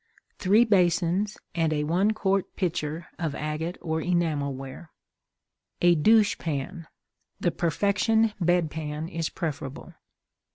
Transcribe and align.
Three 0.39 0.65
Basins 0.65 1.37
and 1.53 1.71
a 1.71 1.83
one 1.83 2.09
quart 2.09 2.55
Pitcher 2.55 3.09
of 3.19 3.35
agate 3.35 3.77
or 3.81 4.01
enamel 4.01 4.51
ware. 4.51 4.89
A 5.79 5.93
Douche 5.93 6.39
Pan; 6.39 6.87
the 7.39 7.51
"perfection 7.51 8.33
Bed 8.39 8.71
Pan" 8.71 9.07
is 9.07 9.29
preferable. 9.29 9.93